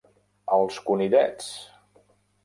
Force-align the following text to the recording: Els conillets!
Els 0.55 0.79
conillets! 0.87 1.51